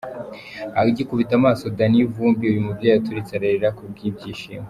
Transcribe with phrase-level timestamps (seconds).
[0.81, 4.59] Agikubita amaso Danny Vumbi, uyu mubyeyi yaturitse ararira ku bw'ibyishimo.